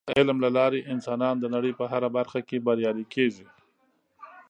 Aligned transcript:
د 0.07 0.09
علم 0.19 0.37
له 0.45 0.49
لارې 0.57 0.87
انسانان 0.93 1.35
د 1.39 1.45
نړۍ 1.55 1.71
په 1.79 1.85
هره 1.91 2.09
برخه 2.17 2.39
کې 2.47 2.57
بریالي 2.65 3.05
کیږي. 3.13 3.47